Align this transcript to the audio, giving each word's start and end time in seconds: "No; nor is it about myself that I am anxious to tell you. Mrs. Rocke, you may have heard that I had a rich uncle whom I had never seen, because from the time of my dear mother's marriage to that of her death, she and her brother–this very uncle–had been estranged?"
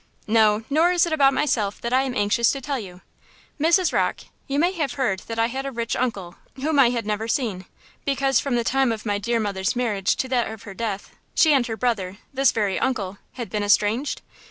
"No; 0.25 0.63
nor 0.67 0.91
is 0.91 1.05
it 1.05 1.13
about 1.13 1.31
myself 1.31 1.79
that 1.81 1.93
I 1.93 2.01
am 2.01 2.15
anxious 2.15 2.51
to 2.53 2.59
tell 2.59 2.79
you. 2.79 3.01
Mrs. 3.59 3.93
Rocke, 3.93 4.21
you 4.47 4.57
may 4.57 4.71
have 4.71 4.93
heard 4.93 5.19
that 5.27 5.37
I 5.37 5.45
had 5.45 5.63
a 5.63 5.71
rich 5.71 5.95
uncle 5.95 6.37
whom 6.55 6.79
I 6.79 6.89
had 6.89 7.05
never 7.05 7.27
seen, 7.27 7.65
because 8.03 8.39
from 8.39 8.55
the 8.55 8.63
time 8.63 8.91
of 8.91 9.05
my 9.05 9.19
dear 9.19 9.39
mother's 9.39 9.75
marriage 9.75 10.15
to 10.15 10.27
that 10.29 10.49
of 10.49 10.63
her 10.63 10.73
death, 10.73 11.11
she 11.35 11.53
and 11.53 11.67
her 11.67 11.77
brother–this 11.77 12.51
very 12.51 12.79
uncle–had 12.79 13.51
been 13.51 13.61
estranged?" 13.61 14.23